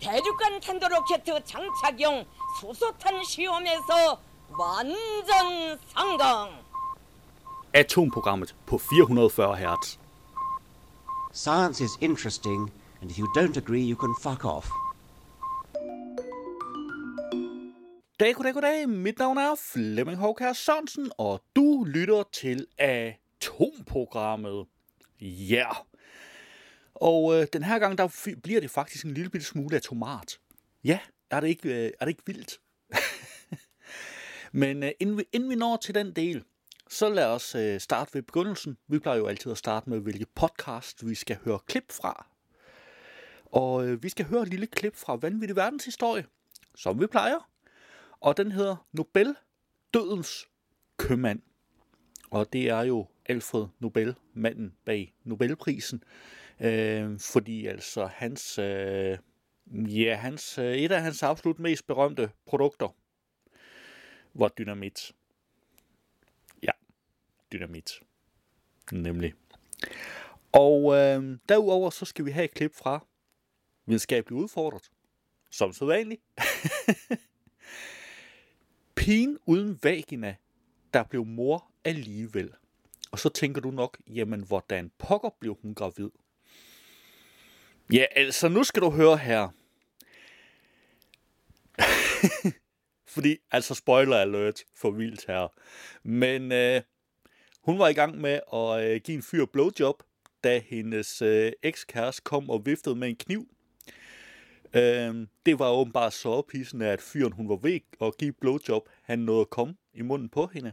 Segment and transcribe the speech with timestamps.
[0.00, 2.24] 대륙간 탄도로켓 장착용
[2.60, 4.20] 수소탄 시험에서
[4.58, 6.50] 완전 성공.
[7.72, 9.98] Atomprogrammet på 440 Hz.
[11.32, 14.68] Science is interesting, and if you don't agree, you can fuck off.
[18.18, 18.88] Dag, goddag, goddag.
[18.88, 24.66] Mit navn er Flemming Håkær Sørensen, og du lytter til Atomprogrammet.
[25.20, 25.56] Ja.
[25.56, 25.76] Yeah.
[26.95, 30.39] Og øh, den her gang, der bliver det faktisk en lille bitte smule af tomat.
[30.83, 32.59] Ja, er det ikke, øh, er det ikke vildt?
[34.51, 36.43] Men øh, inden, vi, inden vi når til den del,
[36.89, 38.77] så lad os øh, starte ved begyndelsen.
[38.87, 42.27] Vi plejer jo altid at starte med, hvilke podcast vi skal høre klip fra.
[43.45, 46.25] Og øh, vi skal høre et lille klip fra Vanvittig Verdenshistorie,
[46.75, 47.49] som vi plejer.
[48.19, 49.35] Og den hedder Nobel,
[49.93, 50.47] dødens
[50.97, 51.41] købmand.
[52.31, 56.03] Og det er jo Alfred Nobel, manden bag Nobelprisen.
[56.59, 59.17] Øh, fordi altså hans, øh,
[59.69, 62.95] ja, hans, øh, et af hans absolut mest berømte produkter
[64.33, 65.11] var dynamit.
[66.63, 66.71] Ja,
[67.51, 67.91] dynamit.
[68.91, 69.33] Nemlig.
[70.51, 73.05] Og øh, derudover så skal vi have et klip fra
[73.85, 74.91] videnskabeligt udfordret.
[75.51, 76.21] Som så vanligt.
[78.95, 80.35] Pigen uden vagina,
[80.93, 82.53] der blev mor alligevel.
[83.11, 86.09] Og så tænker du nok, jamen hvordan pokker blev hun gravid?
[87.93, 89.49] Ja, altså nu skal du høre her.
[93.13, 95.47] Fordi, altså spoiler alert for vildt her.
[96.03, 96.81] Men øh,
[97.61, 100.03] hun var i gang med at øh, give en fyr blowjob,
[100.43, 103.47] da hendes øh, ekskæreste kom og viftede med en kniv.
[104.73, 109.19] Øh, det var åbenbart så ophidsende, at fyren hun var ved at give blowjob, han
[109.19, 110.71] nåede at komme i munden på hende.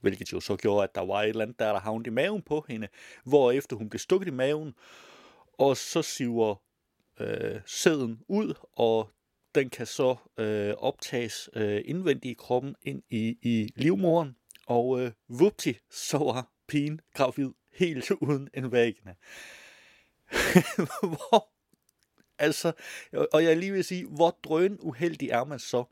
[0.00, 2.42] Hvilket jo så gjorde, at der var et eller andet, der, der havnede i maven
[2.42, 2.88] på hende,
[3.24, 4.74] hvorefter hun blev stukket i maven,
[5.58, 6.54] og så siver
[7.20, 9.10] øh, sæden ud, og
[9.54, 14.36] den kan så øh, optages øh, indvendigt i kroppen ind i, i livmoren,
[14.66, 19.14] og øh, vupti, så var pigen gravid helt uden en vagina.
[21.00, 21.48] hvor,
[22.38, 22.72] altså,
[23.32, 25.84] og jeg lige vil sige, hvor drøn uheldig er man så?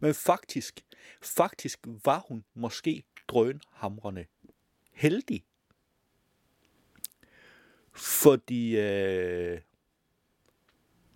[0.00, 0.84] Men faktisk,
[1.22, 4.24] faktisk var hun måske drønhamrende
[4.92, 5.44] heldig.
[7.92, 9.60] Fordi øh,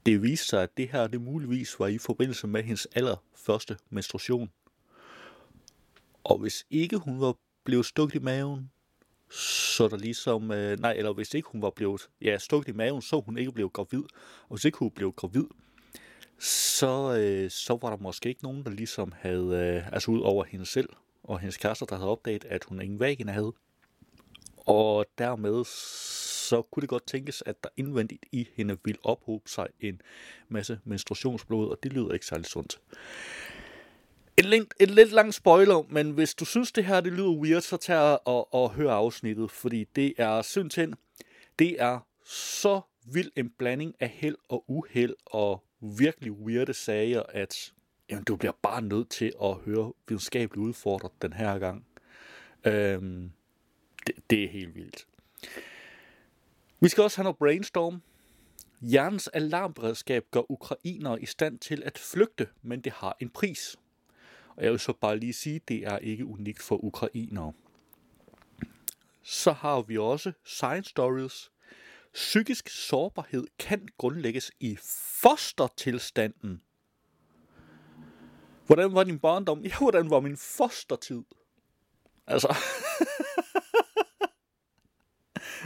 [0.06, 4.50] det viste sig, at det her det muligvis var i forbindelse med hendes allerførste menstruation.
[6.24, 8.70] Og hvis ikke hun var blevet stukket i maven,
[9.30, 13.02] så der ligesom, øh, nej, eller hvis ikke hun var blevet ja, stukket i maven,
[13.02, 14.02] så hun ikke blev gravid.
[14.42, 15.44] Og hvis ikke hun blev gravid,
[16.38, 20.44] så, øh, så var der måske ikke nogen, der ligesom havde, øh, altså ud over
[20.44, 20.88] hende selv
[21.22, 23.52] og hendes kærester, der havde opdaget, at hun ingen vagina havde.
[24.56, 25.64] Og dermed
[26.46, 30.00] så kunne det godt tænkes, at der indvendigt i hende vil ophobe sig en
[30.48, 32.80] masse menstruationsblod, og det lyder ikke særlig sundt.
[34.38, 37.60] En lidt, et lidt lang spoiler, men hvis du synes, det her det lyder weird,
[37.60, 40.94] så tag og, og hør afsnittet, fordi det er simpelthen,
[41.58, 42.80] det er så
[43.12, 47.72] vild en blanding af held og uheld og virkelig weirde sager, at
[48.10, 51.86] jamen, du bliver bare nødt til at høre videnskabeligt udfordret den her gang.
[52.64, 53.30] Øhm,
[54.06, 55.06] det, det er helt vildt.
[56.80, 58.02] Vi skal også have noget brainstorm.
[58.80, 63.76] Hjernens alarmberedskab gør ukrainere i stand til at flygte, men det har en pris.
[64.56, 67.52] Og jeg vil så bare lige sige, at det er ikke unikt for ukrainere.
[69.22, 71.50] Så har vi også Science Stories.
[72.14, 74.78] Psykisk sårbarhed kan grundlægges i
[75.20, 76.62] fostertilstanden.
[78.66, 79.60] Hvordan var din barndom?
[79.60, 81.22] Ja, hvordan var min fostertid?
[82.26, 82.56] Altså...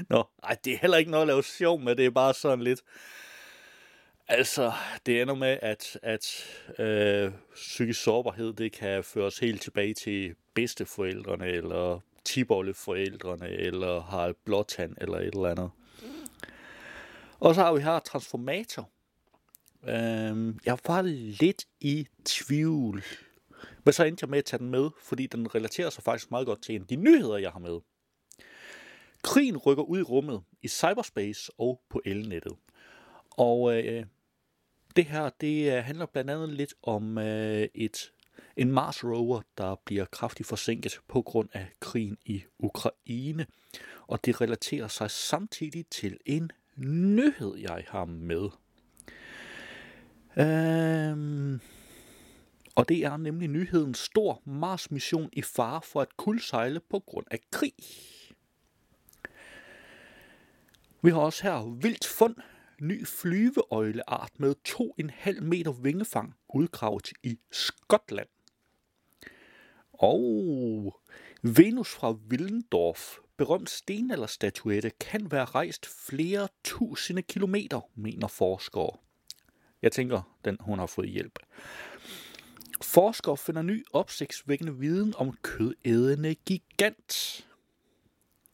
[0.09, 2.63] Nå, ej, det er heller ikke noget at lave sjov med, det er bare sådan
[2.63, 2.81] lidt...
[4.29, 4.73] Altså,
[5.07, 6.45] det ender med, at, at
[6.79, 14.97] øh, psykisk sårbarhed, det kan føres helt tilbage til bedsteforældrene, eller tibolleforældrene, eller har blåtand,
[15.01, 15.71] eller et eller andet.
[17.41, 18.91] Og så har vi her Transformator.
[19.89, 21.03] Øhm, jeg var
[21.41, 23.05] lidt i tvivl.
[23.85, 26.47] Men så endte jeg med at tage den med, fordi den relaterer sig faktisk meget
[26.47, 27.81] godt til en af de nyheder, jeg har med.
[29.23, 32.53] Krigen rykker ud i rummet, i cyberspace og på elnettet.
[33.31, 34.05] Og øh,
[34.97, 38.13] det her, det øh, handler blandt andet lidt om øh, et
[38.57, 43.47] en Mars rover, der bliver kraftigt forsinket på grund af krigen i Ukraine.
[44.07, 46.51] Og det relaterer sig samtidig til en
[47.17, 48.49] nyhed, jeg har med.
[50.37, 51.61] Øhm,
[52.75, 57.41] og det er nemlig nyheden stor Mars-mission i fare for at kuldsejle på grund af
[57.51, 57.75] krig.
[61.03, 62.37] Vi har også her vildt fund.
[62.81, 68.29] ny flyveøgleart med 2,5 meter vingefang udgravet i Skotland.
[69.93, 71.01] Og
[71.43, 78.91] Venus fra Willendorf, berømt stenalderstatuette, kan være rejst flere tusinde kilometer, mener forskere.
[79.83, 81.39] Jeg tænker, den hun har fået hjælp.
[82.83, 87.47] Forskere finder ny opsigtsvækkende viden om kødædende gigant.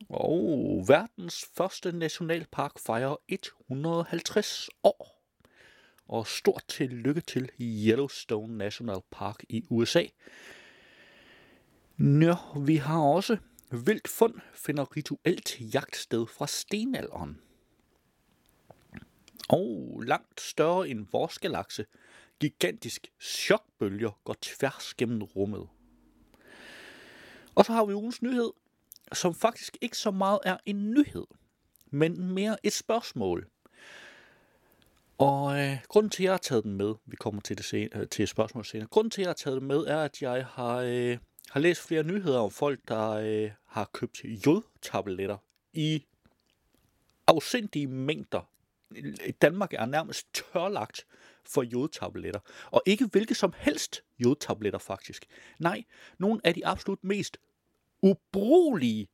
[0.09, 5.13] Og verdens første nationalpark fejrer 150 år.
[6.09, 10.05] Og stort tillykke til Yellowstone National Park i USA.
[11.97, 12.35] Nå,
[12.67, 13.37] vi har også
[13.71, 17.41] vildt fund finder rituelt jagtsted fra stenalderen.
[19.49, 21.87] Og langt større end vores galakse,
[22.41, 25.69] gigantisk chokbølger går tværs gennem rummet.
[27.55, 28.51] Og så har vi ugens nyhed,
[29.13, 31.27] som faktisk ikke så meget er en nyhed,
[31.91, 33.49] men mere et spørgsmål.
[35.19, 37.89] Og øh, grunden til, at jeg har taget den med, vi kommer til det sen,
[37.95, 40.47] øh, til spørgsmålet senere, grunden til, at jeg har taget den med, er, at jeg
[40.47, 41.19] har, øh,
[41.51, 45.37] har læst flere nyheder om folk, der øh, har købt jodtabletter
[45.73, 46.05] i
[47.27, 48.51] afsindige mængder.
[49.43, 51.07] Danmark er nærmest tørlagt
[51.45, 52.41] for jodtabletter.
[52.71, 55.27] Og ikke hvilke som helst jodtabletter faktisk.
[55.59, 55.85] Nej,
[56.19, 57.39] nogle af de absolut mest
[58.03, 59.09] ubrugelige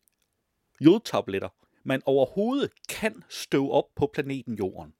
[0.80, 1.48] jodtabletter,
[1.84, 4.94] man overhovedet kan støve op på planeten Jorden.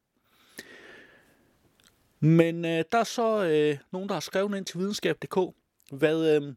[2.20, 5.54] Men øh, der er så øh, nogen, der har skrevet ind til videnskab.dk,
[5.90, 6.54] hvad øh,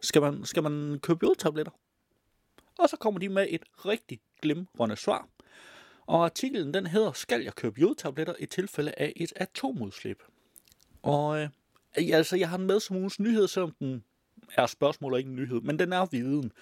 [0.00, 1.72] skal, man, skal man købe jodtabletter?
[2.78, 5.28] Og så kommer de med et rigtig glimrende svar.
[6.06, 10.22] Og artiklen den hedder, skal jeg købe jodtabletter i tilfælde af et atomudslip?
[11.02, 11.48] Og øh,
[11.96, 14.04] altså, jeg har den med som ugens nyhed, selvom den
[14.56, 16.52] er spørgsmål og ikke en nyhed, men den er viden.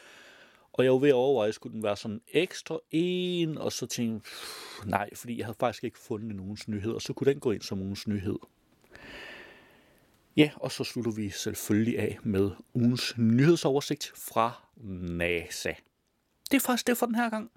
[0.73, 4.31] Og jeg var ved at overveje, skulle den være sådan ekstra en, og så tænkte
[4.31, 7.51] pff, nej, fordi jeg havde faktisk ikke fundet ugens nyhed, og så kunne den gå
[7.51, 8.39] ind som ugens nyhed.
[10.37, 15.73] Ja, og så slutter vi selvfølgelig af med ugens nyhedsoversigt fra NASA.
[16.51, 17.51] Det er faktisk det for den her gang.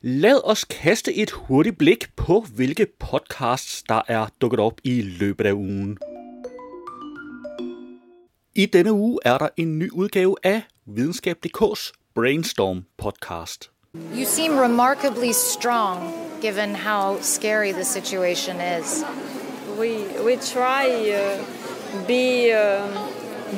[0.00, 5.46] Lad os kaste et hurtigt blik på, hvilke podcasts, der er dukket op i løbet
[5.46, 5.98] af ugen.
[8.56, 13.70] I denne uge er der en ny udgave af Videnskab.dk's Brainstorm podcast.
[13.94, 16.12] You seem remarkably strong
[16.42, 19.04] given how scary the situation is.
[19.78, 21.38] we we try uh,
[22.06, 22.90] be um,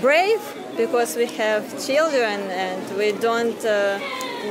[0.00, 0.40] brave
[0.76, 3.99] because we have children and we don't uh,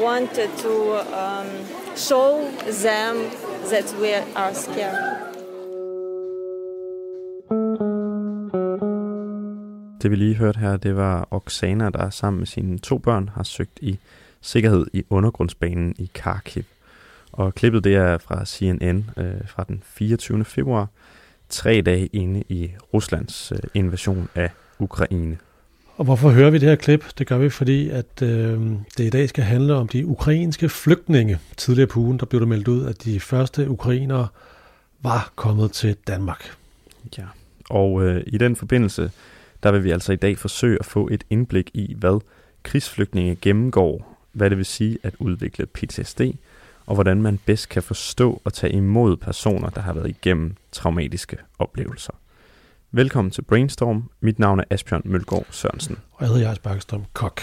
[0.01, 0.74] want to
[1.13, 1.48] um,
[1.95, 2.50] show
[2.83, 3.30] them
[3.69, 5.35] that we are scared.
[10.06, 13.44] Det vi lige hørte her, det var Oksana, der sammen med sine to børn har
[13.44, 14.00] søgt i
[14.42, 16.63] sikkerhed i undergrundsbanen i Kharkiv.
[17.31, 20.46] Og klippet det er fra CNN øh, fra den 24.
[20.46, 20.88] februar,
[21.50, 24.50] tre dage inde i Ruslands øh, invasion af
[24.80, 25.38] Ukraine.
[25.98, 27.06] Og hvorfor hører vi det her klip?
[27.18, 28.60] Det gør vi, fordi at øh,
[28.98, 31.40] det i dag skal handle om de ukrainske flygtninge.
[31.58, 34.28] Tidligere på ugen, der blev det meldt ud, at de første ukrainere
[35.01, 36.51] var kommet til Danmark.
[37.18, 37.25] Ja,
[37.69, 39.12] og øh, i den forbindelse,
[39.65, 42.21] der vil vi altså i dag forsøge at få et indblik i, hvad
[42.63, 46.21] krigsflygtninge gennemgår, hvad det vil sige at udvikle PTSD,
[46.85, 51.38] og hvordan man bedst kan forstå og tage imod personer, der har været igennem traumatiske
[51.60, 52.13] oplevelser.
[52.91, 54.10] Velkommen til Brainstorm.
[54.19, 55.98] Mit navn er Asbjørn Mølgaard Sørensen.
[56.12, 57.41] Og jeg hedder Jais Bakkestrøm Kok.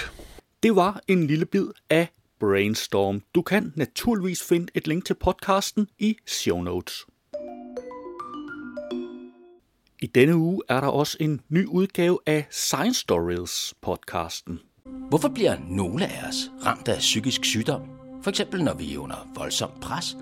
[0.62, 2.08] Det var en lille bid af
[2.40, 3.22] Brainstorm.
[3.34, 7.06] Du kan naturligvis finde et link til podcasten i show notes.
[10.02, 14.60] I denne uge er der også en ny udgave af Science Stories podcasten.
[15.08, 17.82] Hvorfor bliver nogle af os ramt af psykisk sygdom?
[18.22, 20.16] For eksempel når vi er under voldsom pres,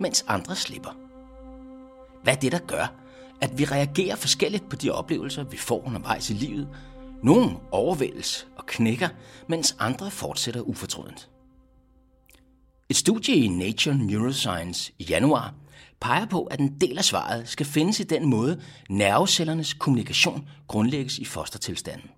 [0.00, 0.90] mens andre slipper.
[2.22, 2.94] Hvad er det, der gør,
[3.40, 6.68] at vi reagerer forskelligt på de oplevelser, vi får undervejs i livet?
[7.22, 9.08] Nogle overvældes og knækker,
[9.48, 11.30] mens andre fortsætter ufortrødent.
[12.88, 15.54] Et studie i Nature Neuroscience i januar
[16.00, 21.18] peger på, at en del af svaret skal findes i den måde, nervecellernes kommunikation grundlægges
[21.18, 22.10] i fostertilstanden.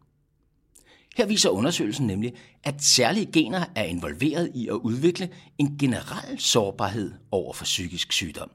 [1.16, 2.34] Her viser undersøgelsen nemlig,
[2.64, 8.50] at særlige gener er involveret i at udvikle en generel sårbarhed over for psykisk sygdom.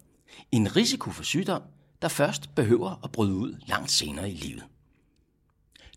[0.51, 1.61] En risiko for sygdom,
[2.01, 4.63] der først behøver at bryde ud langt senere i livet.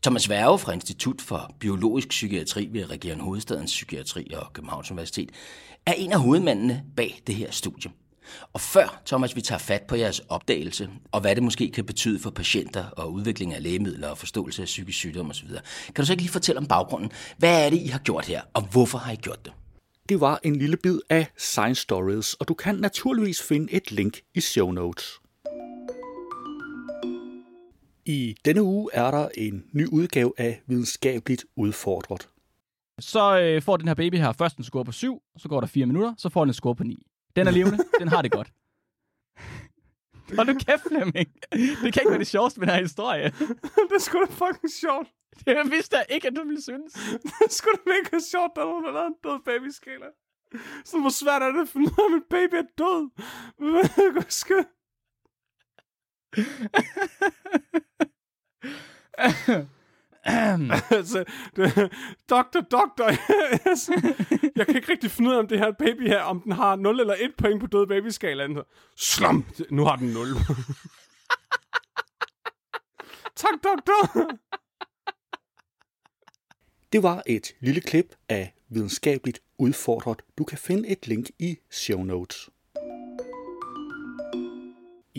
[0.02, 5.30] Thomas Værge fra Institut for Biologisk Psykiatri ved Region Hovedstadens Psykiatri og Københavns Universitet
[5.86, 7.90] er en af hovedmændene bag det her studie.
[8.52, 12.18] Og før, Thomas, vi tager fat på jeres opdagelse, og hvad det måske kan betyde
[12.18, 15.48] for patienter og udvikling af lægemidler og forståelse af psykisk sygdom osv.,
[15.86, 17.10] kan du så ikke lige fortælle om baggrunden?
[17.38, 19.52] Hvad er det, I har gjort her, og hvorfor har I gjort det?
[20.08, 24.20] Det var en lille bid af Science Stories, og du kan naturligvis finde et link
[24.34, 25.20] i show notes.
[28.06, 32.28] I denne uge er der en ny udgave af Videnskabeligt Udfordret.
[33.00, 35.66] Så øh, får den her baby her først en score på 7, så går der
[35.66, 37.06] 4 minutter, så får den en score på 9.
[37.36, 38.52] Den er levende, den har det godt.
[40.36, 41.28] Hold nu kæft, Flemming.
[41.82, 43.24] Det kan ikke være det sjoveste med den her historie.
[43.88, 45.08] det er sgu da fucking sjovt.
[45.46, 46.92] Det vidste jeg ikke, at du ville synes.
[47.22, 50.06] det er sgu da mega sjovt, der er nogen, der har en død babyskala.
[50.84, 53.10] Så hvor svært er det at finde ud af, at min baby er død?
[54.12, 54.64] Hvad skal
[60.98, 61.24] altså,
[61.56, 61.92] det,
[62.30, 63.04] doktor, doktor,
[64.56, 66.76] jeg kan ikke rigtig finde ud af, om det her baby her, om den har
[66.76, 68.58] 0 eller 1 point på død babyskalaen.
[68.96, 69.44] Slam!
[69.70, 70.26] Nu har den 0.
[73.42, 74.30] tak, doktor!
[76.92, 80.22] Det var et lille klip af Videnskabeligt Udfordret.
[80.38, 82.50] Du kan finde et link i show notes.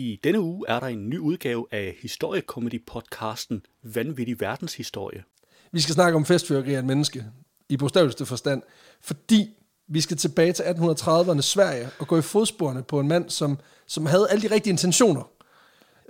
[0.00, 5.24] I denne uge er der en ny udgave af historiekomedy-podcasten Vanvittig Verdenshistorie.
[5.72, 7.24] Vi skal snakke om festfyrkeri af en menneske,
[7.68, 8.62] i bogstaveligste forstand,
[9.00, 9.56] fordi
[9.88, 14.06] vi skal tilbage til 1830'erne Sverige og gå i fodsporene på en mand, som, som
[14.06, 15.30] havde alle de rigtige intentioner,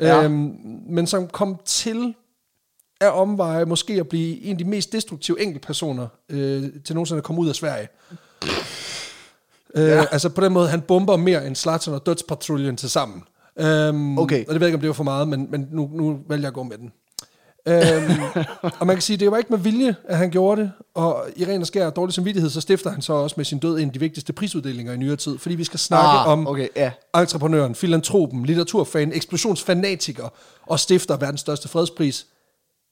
[0.00, 0.23] ja.
[0.25, 0.56] øhm,
[0.88, 2.14] men som kom til
[3.00, 7.25] af omveje måske at blive en af de mest destruktive enkeltpersoner øh, til nogensinde at
[7.25, 7.88] komme ud af Sverige.
[9.75, 10.04] Øh, ja.
[10.12, 13.25] Altså på den måde, han bomber mere end Zlatan og Dødspatruljen til sammen.
[13.61, 14.47] Um, okay.
[14.47, 16.43] Og det ved jeg ikke, om det var for meget, men, men nu, nu vælger
[16.43, 16.93] jeg at gå med den.
[17.67, 18.45] um,
[18.81, 21.45] og man kan sige, det var ikke med vilje, at han gjorde det, og i
[21.45, 23.93] ren og skær dårlig samvittighed, så stifter han så også med sin død en af
[23.93, 26.93] de vigtigste prisuddelinger i nyere tid, fordi vi skal snakke ah, om okay, yeah.
[27.17, 30.29] entreprenøren, filantropen, litteraturfan, eksplosionsfanatiker
[30.67, 32.26] og stifter verdens største fredspris,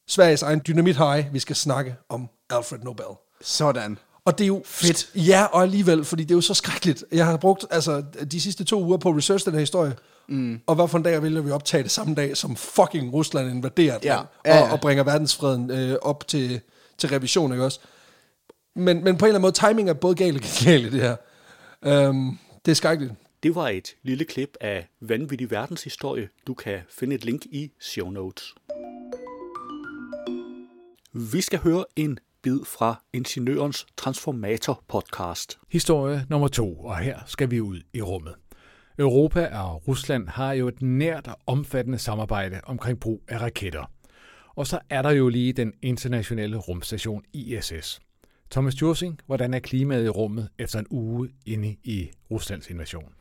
[0.09, 1.25] Sveriges egen dynamit high.
[1.33, 3.05] Vi skal snakke om Alfred Nobel.
[3.43, 3.99] Sådan.
[4.25, 5.11] Og det er jo fedt.
[5.15, 7.05] Ja, og alligevel, fordi det er jo så skrækkeligt.
[7.13, 9.93] Jeg har brugt altså, de sidste to uger på at research den her historie,
[10.29, 10.61] Mm.
[10.67, 13.99] Og hvad for en dag vælger vi optage det samme dag, som fucking Rusland invaderer
[14.05, 14.15] ja.
[14.15, 14.63] ja, ja.
[14.63, 16.61] Og, og bringer verdensfreden øh, op til,
[16.99, 17.81] til revision, ikke også?
[18.75, 21.01] Men, men på en eller anden måde, timing er både galt og galt i det
[21.01, 21.17] her.
[22.09, 23.15] Um, det er skrækkeligt.
[23.43, 26.29] Det var et lille klip af Vanvittig Verdenshistorie.
[26.47, 28.55] Du kan finde et link i show notes.
[31.13, 35.59] Vi skal høre en bid fra Ingeniørens Transformator podcast.
[35.69, 38.35] Historie nummer to, og her skal vi ud i rummet.
[38.99, 43.91] Europa og Rusland har jo et nært og omfattende samarbejde omkring brug af raketter.
[44.55, 48.01] Og så er der jo lige den internationale rumstation ISS.
[48.51, 53.13] Thomas Jursing, hvordan er klimaet i rummet efter en uge inde i Ruslands invasion?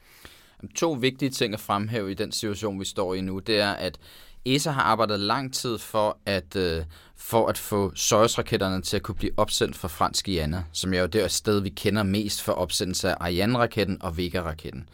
[0.75, 3.98] To vigtige ting at fremhæve i den situation, vi står i nu, det er, at
[4.46, 6.84] ESA har arbejdet lang tid for at, øh,
[7.15, 11.05] for at få Soyuz-raketterne til at kunne blive opsendt fra fransk Guyana, som er jo
[11.05, 14.89] det sted, vi kender mest for opsendelse af Ariane-raketten og Vega-raketten.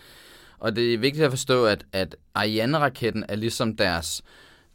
[0.64, 4.22] Og det er vigtigt at forstå, at, at Ariane-raketten er ligesom deres,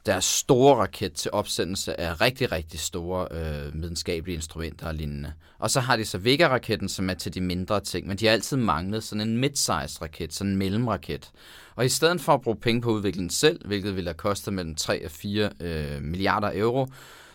[0.06, 5.32] deres store raket til opsendelse af rigtig, rigtig store øh, videnskabelige instrumenter og lignende.
[5.58, 8.32] Og så har de så Vega-raketten, som er til de mindre ting, men de har
[8.32, 11.30] altid manglet sådan en mid-sized raket, sådan en mellemraket.
[11.74, 14.74] Og i stedet for at bruge penge på udviklingen selv, hvilket ville have kostet mellem
[14.74, 16.86] 3 og 4 øh, milliarder euro,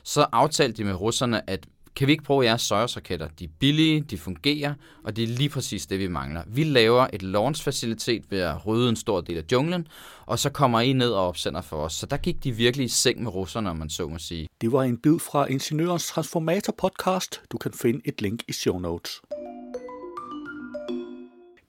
[0.03, 3.27] så aftalte de med russerne, at kan vi ikke bruge jeres Soyuz-raketter?
[3.39, 4.73] De er billige, de fungerer,
[5.03, 6.43] og det er lige præcis det, vi mangler.
[6.47, 9.87] Vi laver et launch-facilitet ved at rydde en stor del af junglen,
[10.25, 11.93] og så kommer I ned og opsender for os.
[11.93, 14.47] Så der gik de virkelig i seng med russerne, om man så må sige.
[14.61, 17.41] Det var en bid fra Ingeniørens Transformator podcast.
[17.51, 19.21] Du kan finde et link i show notes.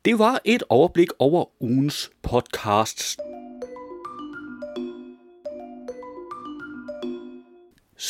[0.04, 3.16] Det var et overblik over ugens podcasts.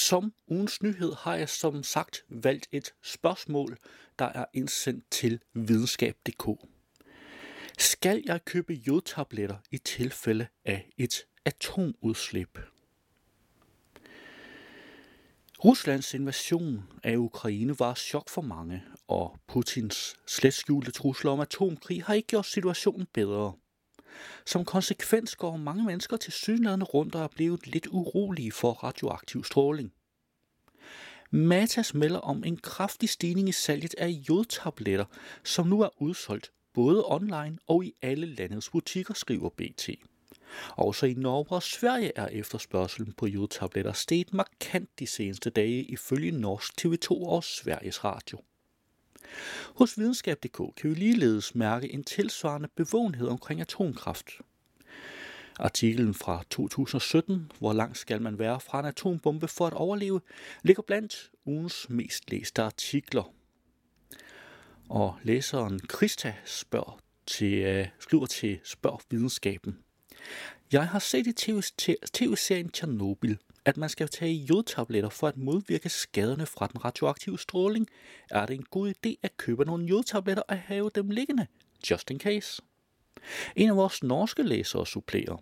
[0.08, 3.78] Som ugens nyhed har jeg som sagt valgt et spørgsmål,
[4.18, 6.49] der er indsendt til videnskab.dk.
[7.78, 12.58] Skal jeg købe jodtabletter i tilfælde af et atomudslip?
[15.64, 22.04] Ruslands invasion af Ukraine var chok for mange, og Putins slet skjulte trusler om atomkrig
[22.04, 23.52] har ikke gjort situationen bedre.
[24.47, 29.44] Som konsekvens går mange mennesker til synlædende rundt og er blevet lidt urolige for radioaktiv
[29.44, 29.92] stråling.
[31.30, 35.04] Matas melder om en kraftig stigning i salget af jodtabletter,
[35.44, 39.88] som nu er udsolgt både online og i alle landets butikker, skriver BT.
[40.71, 46.30] Også i Norge og Sverige er efterspørgselen på jodtabletter steget markant de seneste dage ifølge
[46.30, 48.38] Norsk TV2 og Sveriges Radio.
[49.75, 54.31] Hos videnskab.dk kan vi ligeledes mærke en tilsvarende bevågenhed omkring atomkraft.
[55.59, 60.21] Artiklen fra 2017, Hvor langt skal man være fra en atombombe for at overleve,
[60.62, 63.33] ligger blandt ugens mest læste artikler.
[64.88, 69.78] Og læseren Krista spørger til, øh, skriver til Spørg Videnskaben.
[70.73, 71.33] Jeg har set i
[72.12, 77.88] tv-serien Tjernobyl, at man skal tage jodtabletter for at modvirke skaderne fra den radioaktive stråling.
[78.30, 81.47] Er det en god idé at købe nogle jodtabletter og have dem liggende,
[81.90, 82.62] just in case?
[83.56, 85.37] En af vores norske læsere supplerer.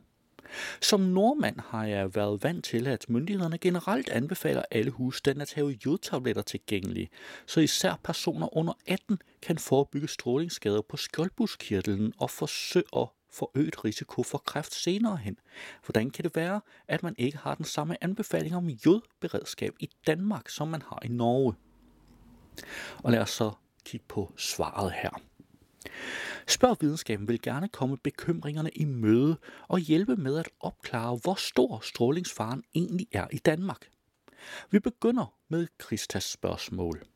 [0.80, 5.78] Som nordmand har jeg været vant til, at myndighederne generelt anbefaler alle husstande at have
[5.86, 7.08] jodtabletter tilgængelige,
[7.46, 12.94] så især personer under 18 kan forebygge strålingsskader på skjoldbuskirtlen og forsøge
[13.32, 15.36] forøget risiko for kræft senere hen.
[15.84, 20.48] Hvordan kan det være, at man ikke har den samme anbefaling om jodberedskab i Danmark,
[20.48, 21.54] som man har i Norge?
[22.98, 23.52] Og lad os så
[23.84, 25.10] kigge på svaret her.
[26.48, 29.36] Spørg videnskaben vil gerne komme bekymringerne i møde
[29.68, 33.88] og hjælpe med at opklare, hvor stor strålingsfaren egentlig er i Danmark.
[34.70, 37.11] Vi begynder med Kristas spørgsmål.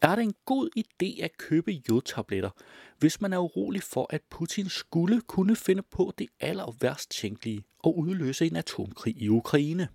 [0.00, 2.50] Er det en god idé at købe jodtabletter,
[2.98, 7.64] hvis man er urolig for, at Putin skulle kunne finde på det aller værst tænkelige
[7.78, 9.88] og udløse en atomkrig i Ukraine?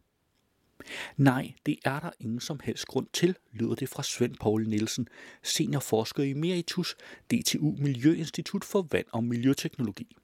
[1.18, 5.08] Nej, det er der ingen som helst grund til, lyder det fra Svend Paul Nielsen,
[5.44, 6.96] seniorforsker i Meritus,
[7.32, 10.16] DTU Miljøinstitut for Vand og Miljøteknologi.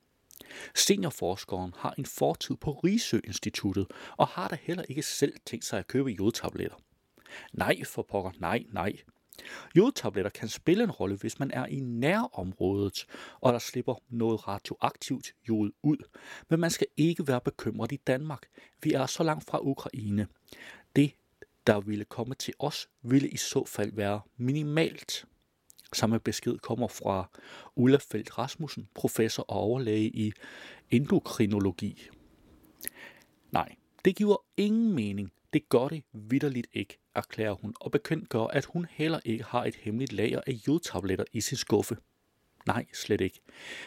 [0.75, 3.87] Seniorforskeren har en fortid på Rigsø Instituttet
[4.17, 6.77] og har da heller ikke selv tænkt sig at købe jodtabletter.
[7.53, 8.93] Nej, for pokker, nej, nej.
[9.75, 13.05] Jodtabletter kan spille en rolle, hvis man er i nærområdet,
[13.39, 15.97] og der slipper noget radioaktivt jod ud.
[16.49, 18.45] Men man skal ikke være bekymret i Danmark.
[18.83, 20.27] Vi er så langt fra Ukraine.
[20.95, 21.11] Det,
[21.67, 25.25] der ville komme til os, ville i så fald være minimalt.
[25.93, 27.29] Samme besked kommer fra
[27.75, 30.31] Ulla Felt Rasmussen, professor og overlæge i
[30.89, 32.07] endokrinologi.
[33.51, 33.75] Nej,
[34.05, 35.31] det giver ingen mening.
[35.53, 37.91] Det gør det vidderligt ikke erklærer hun og
[38.29, 41.97] gør, at hun heller ikke har et hemmeligt lager af jodtabletter i sin skuffe.
[42.67, 43.41] Nej, slet ikke.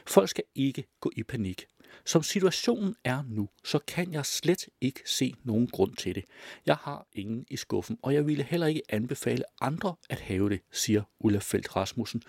[0.07, 1.67] Folk skal ikke gå i panik.
[2.05, 6.25] Som situationen er nu, så kan jeg slet ikke se nogen grund til det.
[6.67, 10.61] Jeg har ingen i skuffen, og jeg ville heller ikke anbefale andre at have det,
[10.71, 12.23] siger Ulla Felt Rasmussen,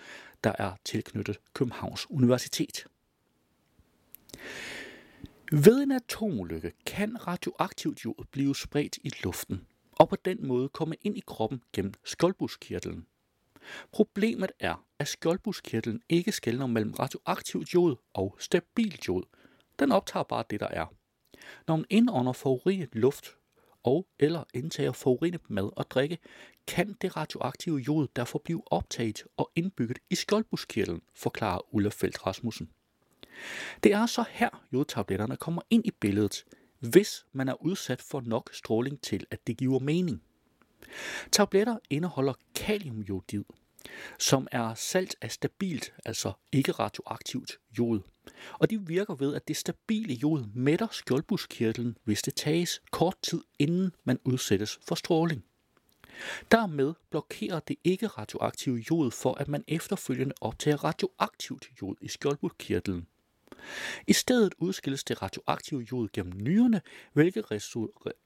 [0.44, 2.86] der er tilknyttet Københavns Universitet.
[5.52, 9.66] Ved en atomulykke kan radioaktivt jord blive spredt i luften,
[10.02, 13.06] og på den måde komme ind i kroppen gennem skjoldbuskirtlen.
[13.92, 19.22] Problemet er, at skjoldbuskirtlen ikke skældner mellem radioaktivt jod og stabilt jod.
[19.78, 20.86] Den optager bare det, der er.
[21.68, 23.36] Når man indånder forurenet luft
[23.82, 26.18] og eller indtager forurenet mad og drikke,
[26.66, 32.70] kan det radioaktive jod derfor blive optaget og indbygget i skjoldbuskirtlen, forklarer Ulla Feldt Rasmussen.
[33.82, 36.44] Det er så her jodtabletterne kommer ind i billedet,
[36.82, 40.22] hvis man er udsat for nok stråling til, at det giver mening.
[41.32, 43.44] Tabletter indeholder kaliumjodid,
[44.18, 48.00] som er salt af stabilt, altså ikke radioaktivt jod.
[48.52, 53.40] Og de virker ved, at det stabile jod mætter skjoldbuskirtlen, hvis det tages kort tid
[53.58, 55.44] inden man udsættes for stråling.
[56.50, 63.06] Dermed blokerer det ikke radioaktive jod for, at man efterfølgende optager radioaktivt jod i skjoldbuskirtlen.
[64.06, 66.80] I stedet udskilles det radioaktive jod gennem nyrerne,
[67.12, 67.44] hvilket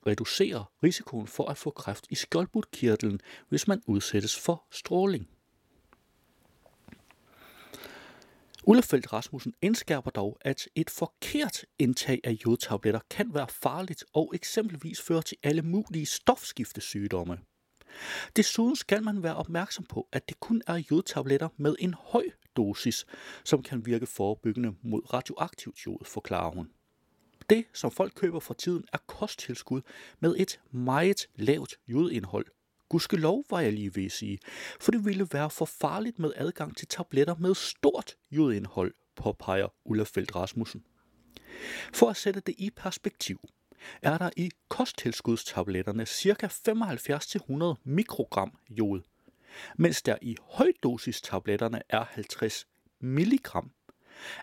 [0.07, 5.29] reducerer risikoen for at få kræft i skjoldbudkirtlen, hvis man udsættes for stråling.
[8.69, 15.01] Ullefeldt Rasmussen indskærper dog, at et forkert indtag af jodtabletter kan være farligt og eksempelvis
[15.01, 17.39] føre til alle mulige stofskiftesygdomme.
[18.37, 22.25] Desuden skal man være opmærksom på, at det kun er jodtabletter med en høj
[22.57, 23.07] dosis,
[23.45, 26.71] som kan virke forebyggende mod radioaktivt jod, forklarer hun.
[27.51, 29.81] Det, som folk køber for tiden, er kosttilskud
[30.21, 32.47] med et meget lavt jodindhold.
[32.89, 34.39] Gudskelov, var jeg lige ved at sige,
[34.81, 40.05] for det ville være for farligt med adgang til tabletter med stort jodindhold, påpeger Ulla
[40.05, 40.85] Feldt Rasmussen.
[41.93, 43.41] For at sætte det i perspektiv,
[44.03, 46.47] er der i kosttilskudstabletterne ca.
[47.77, 49.01] 75-100 mikrogram jod,
[49.77, 52.67] mens der i højdosis-tabletterne er 50
[53.01, 53.71] milligram,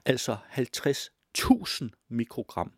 [0.06, 2.72] altså 50.000 mikrogram.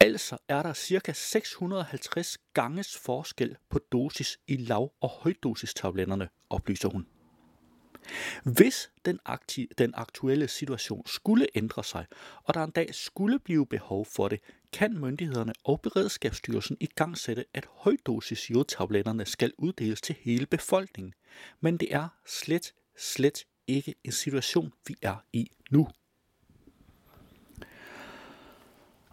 [0.00, 1.12] Altså er der ca.
[1.12, 7.06] 650 ganges forskel på dosis i lav- og højdosis-tabletterne, oplyser hun.
[8.44, 12.06] Hvis den, akti- den aktuelle situation skulle ændre sig,
[12.42, 14.40] og der en dag skulle blive behov for det,
[14.74, 21.14] kan myndighederne og Beredskabsstyrelsen i gang sætte, at højdosis jodtabletterne skal uddeles til hele befolkningen.
[21.60, 25.88] Men det er slet, slet ikke en situation, vi er i nu.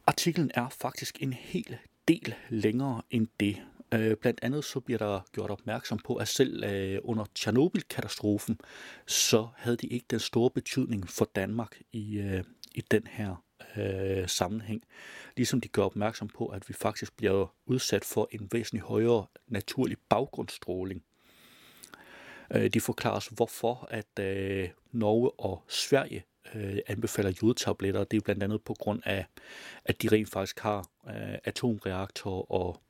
[0.08, 3.58] Artiklen er faktisk en hel del længere end det,
[3.94, 8.60] Øh, blandt andet så bliver der gjort opmærksom på, at selv øh, under Tjernobyl-katastrofen,
[9.08, 12.44] så havde det ikke den store betydning for Danmark i, øh,
[12.76, 13.36] i den her
[13.78, 14.84] øh, sammenhæng.
[15.38, 19.98] Ligesom de gør opmærksom på, at vi faktisk bliver udsat for en væsentlig højere naturlig
[20.10, 21.04] baggrundsstråling.
[22.54, 26.24] Øh, de forklarer os, hvorfor at øh, Norge og Sverige
[26.56, 28.04] øh, anbefaler jodtabletter.
[28.04, 29.26] Det er blandt andet på grund af,
[29.86, 32.82] at de rent faktisk har øh, atomreaktorer og,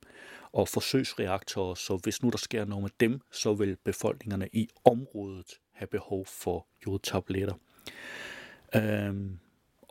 [0.52, 5.60] og forsøgsreaktorer, så hvis nu der sker noget med dem, så vil befolkningerne i området
[5.72, 7.54] have behov for jodtabletter.
[8.74, 9.38] Øhm,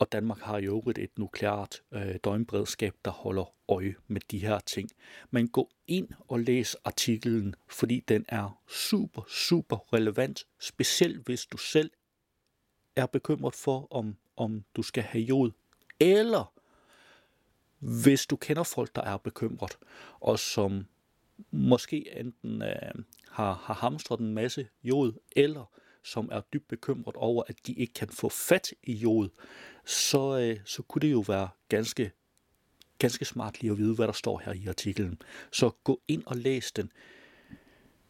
[0.01, 4.59] og Danmark har jo øvrigt et nukleart øh, døgnberedskab, der holder øje med de her
[4.59, 4.89] ting.
[5.31, 11.57] Men gå ind og læs artiklen, fordi den er super, super relevant, specielt hvis du
[11.57, 11.91] selv
[12.95, 15.51] er bekymret for, om, om du skal have jod,
[15.99, 16.53] eller
[17.79, 19.77] hvis du kender folk, der er bekymret,
[20.19, 20.85] og som
[21.51, 25.65] måske enten øh, har, har hamstret en masse jod, eller
[26.03, 29.29] som er dybt bekymret over, at de ikke kan få fat i jod,
[29.85, 32.11] så, øh, så kunne det jo være ganske,
[32.99, 35.21] ganske smart lige at vide, hvad der står her i artiklen.
[35.51, 36.91] Så gå ind og læs den.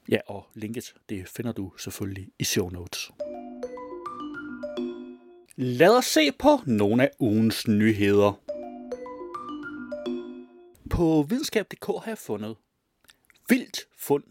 [0.09, 3.11] Ja, og linket, det finder du selvfølgelig i show notes.
[5.55, 8.39] Lad os se på nogle af ugens nyheder.
[10.89, 12.55] På videnskab.dk har jeg fundet
[13.49, 14.23] vildt fund.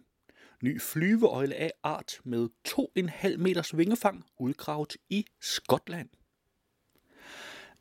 [0.63, 6.09] Ny flyveøjle af art med 2,5 meters vingefang udgravet i Skotland.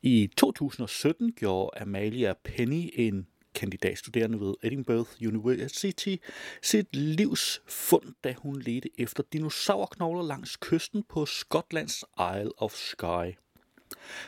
[0.02, 6.16] I 2017 gjorde Amalia Penny, en kandidatstuderende ved Edinburgh University,
[6.62, 13.36] sit livs fund, da hun ledte efter dinosaurknogler langs kysten på Skotlands Isle of Skye.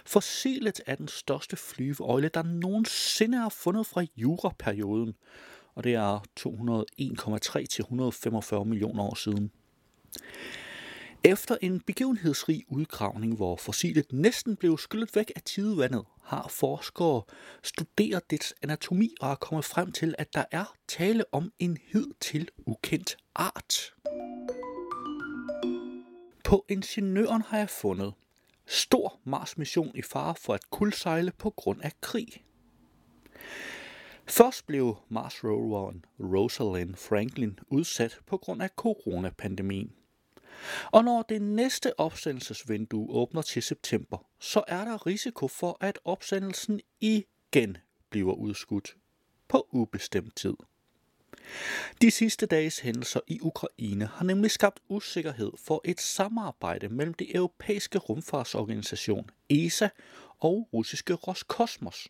[0.04, 5.14] Fossilet er den største flyveøjle, der nogensinde er fundet fra juraperioden,
[5.74, 6.24] og det er
[7.60, 9.52] 201,3 til 145 millioner år siden.
[11.24, 17.22] Efter en begivenhedsrig udgravning, hvor fossilet næsten blev skyllet væk af tidevandet, har forskere
[17.62, 22.48] studeret dets anatomi og er kommet frem til, at der er tale om en hidtil
[22.66, 23.94] ukendt art.
[26.44, 28.14] På ingeniøren har jeg fundet
[28.66, 32.44] stor Mars-mission i fare for at kuldsejle på grund af krig.
[34.26, 39.92] Først blev Mars-roveren Rosalind Franklin udsat på grund af coronapandemien.
[40.90, 46.80] Og når det næste opsendelsesvindue åbner til september, så er der risiko for, at opsendelsen
[47.00, 47.76] igen
[48.10, 48.96] bliver udskudt
[49.48, 50.54] på ubestemt tid.
[52.02, 57.36] De sidste dages hændelser i Ukraine har nemlig skabt usikkerhed for et samarbejde mellem det
[57.36, 59.88] europæiske rumfartsorganisation ESA
[60.40, 62.08] og russiske Roskosmos.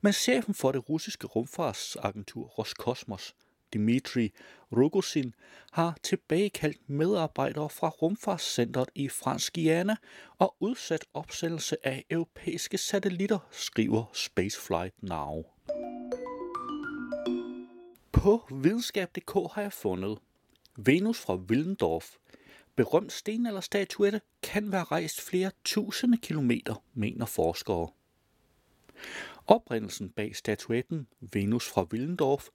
[0.00, 3.34] Men chefen for det russiske rumfartsagentur Roskosmos,
[3.74, 4.32] Dmitri
[4.72, 5.34] Rogozin,
[5.72, 9.96] har tilbagekaldt medarbejdere fra rumfartscentret i Fransk Guyana
[10.38, 15.44] og udsat opsendelse af europæiske satellitter, skriver Spaceflight Now.
[18.12, 20.18] På videnskab.dk har jeg fundet
[20.76, 22.10] Venus fra Willendorf.
[22.76, 27.88] Berømt sten eller statuette kan være rejst flere tusinde kilometer, mener forskere.
[29.46, 32.48] Oprindelsen bag statuetten Venus fra Willendorf,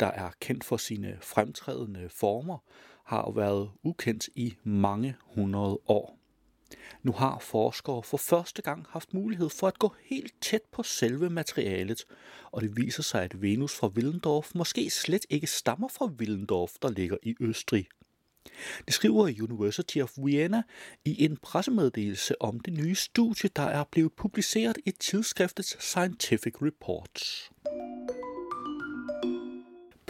[0.00, 2.58] der er kendt for sine fremtrædende former,
[3.04, 6.18] har været ukendt i mange hundrede år.
[7.02, 11.30] Nu har forskere for første gang haft mulighed for at gå helt tæt på selve
[11.30, 12.04] materialet,
[12.50, 16.90] og det viser sig, at Venus fra Willendorf måske slet ikke stammer fra Willendorf, der
[16.90, 17.86] ligger i Østrig.
[18.86, 20.62] Det skriver University of Vienna
[21.04, 27.50] i en pressemeddelelse om det nye studie, der er blevet publiceret i tidsskriftet Scientific Reports.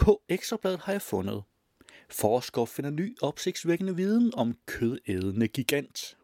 [0.07, 1.43] På Ekstrabladet har jeg fundet.
[2.09, 6.17] Forskere finder ny opsigtsvækkende viden om kødædende gigant.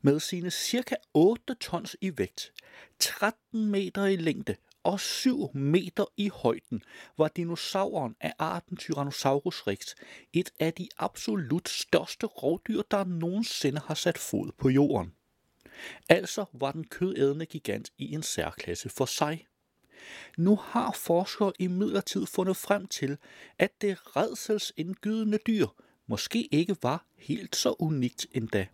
[0.00, 2.52] Med sine cirka 8 tons i vægt,
[2.98, 6.82] 13 meter i længde og 7 meter i højden
[7.18, 9.94] var dinosauren af arten Tyrannosaurus rex
[10.32, 15.14] et af de absolut største rovdyr, der nogensinde har sat fod på jorden.
[16.08, 19.46] Altså var den kødædende gigant i en særklasse for sig.
[20.38, 23.16] Nu har forskere i midlertid fundet frem til,
[23.58, 25.66] at det redselsindgydende dyr
[26.06, 28.66] måske ikke var helt så unikt endda.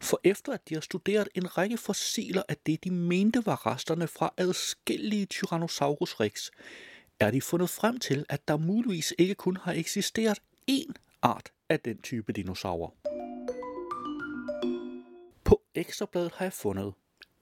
[0.00, 4.08] For efter at de har studeret en række fossiler af det, de mente var resterne
[4.08, 6.50] fra adskillige Tyrannosaurus rex,
[7.20, 10.38] er de fundet frem til, at der muligvis ikke kun har eksisteret
[10.70, 10.92] én
[11.22, 12.90] art af den type dinosaurer.
[15.44, 16.94] På Ekstrabladet har jeg fundet,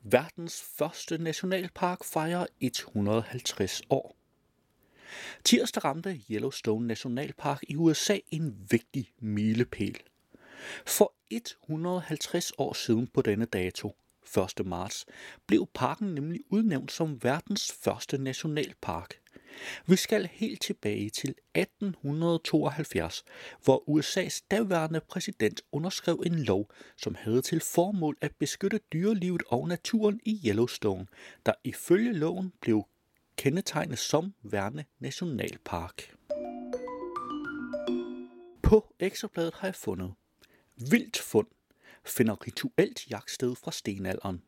[0.05, 4.17] verdens første nationalpark fejrer 150 år.
[5.45, 10.01] Tirsdag ramte Yellowstone Nationalpark i USA en vigtig milepæl.
[10.87, 13.97] For 150 år siden på denne dato,
[14.59, 14.67] 1.
[14.67, 15.07] marts,
[15.47, 19.24] blev parken nemlig udnævnt som verdens første nationalpark.
[19.87, 23.25] Vi skal helt tilbage til 1872,
[23.65, 29.69] hvor USA's daværende præsident underskrev en lov, som havde til formål at beskytte dyrelivet og
[29.69, 31.07] naturen i Yellowstone,
[31.47, 32.85] der ifølge loven blev
[33.37, 36.15] kendetegnet som værende nationalpark.
[38.63, 40.15] På ekstrabladet har jeg fundet
[40.91, 41.47] Vildt fund
[42.07, 44.43] finder rituelt jagtsted fra stenalderen.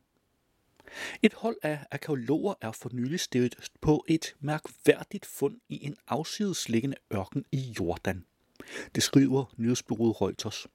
[1.22, 6.96] Et hold af arkeologer er for nylig stedet på et mærkværdigt fund i en afsidesliggende
[7.14, 8.24] ørken i Jordan.
[8.94, 10.66] Det skriver nyhedsbyrået Reuters.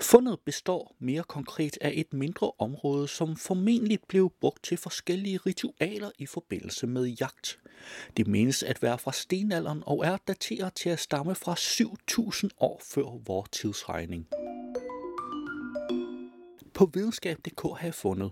[0.00, 6.10] Fundet består mere konkret af et mindre område, som formentlig blev brugt til forskellige ritualer
[6.18, 7.58] i forbindelse med jagt.
[8.16, 12.80] Det menes at være fra stenalderen og er dateret til at stamme fra 7000 år
[12.84, 14.28] før vores tidsregning.
[16.74, 18.30] På videnskab.dk har jeg fundet,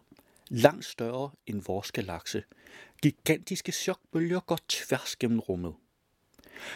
[0.52, 2.44] langt større end vores galakse.
[3.02, 5.74] Gigantiske chokbølger går tværs gennem rummet.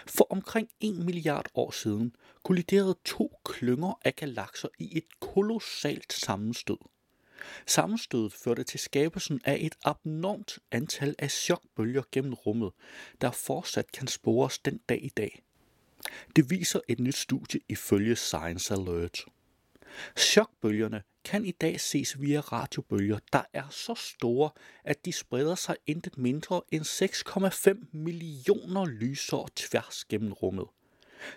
[0.06, 6.78] For omkring 1 milliard år siden kolliderede to klynger af galakser i et kolossalt sammenstød.
[7.66, 12.72] Sammenstødet førte til skabelsen af et abnormt antal af chokbølger gennem rummet,
[13.20, 15.42] der fortsat kan spores den dag i dag.
[16.36, 19.24] Det viser et nyt studie ifølge Science Alert.
[20.16, 24.51] Chokbølgerne kan i dag ses via radiobølger, der er så store,
[24.85, 30.66] at de spreder sig intet mindre end 6,5 millioner lysår tværs gennem rummet.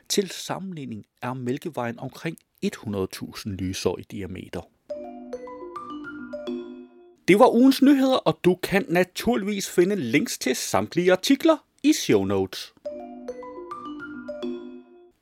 [0.09, 4.61] Til sammenligning er Mælkevejen omkring 100.000 lysår i diameter.
[7.27, 12.23] Det var ugens nyheder, og du kan naturligvis finde links til samtlige artikler i show
[12.23, 12.73] notes.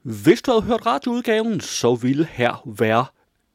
[0.03, 3.05] Hvis du havde hørt radioudgaven, så ville her være